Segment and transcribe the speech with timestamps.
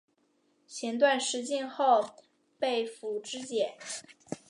[0.65, 2.03] 弦断矢尽后
[2.57, 3.77] 被俘支解。